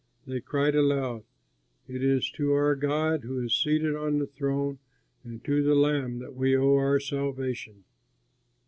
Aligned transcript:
They 0.25 0.41
cried 0.41 0.73
aloud, 0.73 1.25
"It 1.87 2.03
is 2.03 2.31
to 2.31 2.53
our 2.53 2.73
God 2.75 3.21
who 3.23 3.39
is 3.39 3.55
seated 3.55 3.95
on 3.95 4.17
the 4.17 4.25
throne 4.25 4.79
and 5.23 5.43
to 5.45 5.61
the 5.61 5.75
Lamb 5.75 6.17
that 6.17 6.33
we 6.35 6.57
owe 6.57 6.73
our 6.77 6.99
salvation!" 6.99 7.83